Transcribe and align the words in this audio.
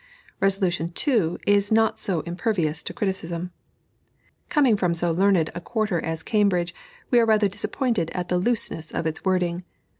Resolution 0.39 0.89
(2) 0.93 1.37
is 1.45 1.71
not 1.71 1.99
so 1.99 2.21
impervious 2.21 2.81
to 2.81 2.91
criticism. 2.91 3.51
Coming 4.49 4.75
from 4.75 4.95
so 4.95 5.11
learned 5.11 5.51
a 5.53 5.61
quarter 5.61 6.01
as 6.03 6.23
Cambridge, 6.23 6.73
we 7.11 7.19
are 7.19 7.25
rather 7.27 7.47
disappointed 7.47 8.09
at 8.15 8.27
the 8.27 8.39
looseness 8.39 8.89
of 8.91 9.05
its 9.05 9.23
wording. 9.23 9.63